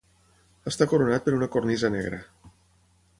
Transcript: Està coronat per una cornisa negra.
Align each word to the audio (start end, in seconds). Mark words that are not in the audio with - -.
Està 0.71 0.87
coronat 0.93 1.27
per 1.27 1.35
una 1.39 1.49
cornisa 1.57 1.95
negra. 1.99 2.21